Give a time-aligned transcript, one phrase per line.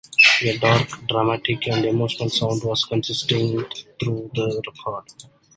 [0.41, 5.03] A dark, dramatic, and emotional sound was consistent throughout the record.